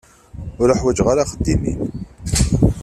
[0.61, 1.81] Ur ḥwaǧeɣ ara axeddim-im.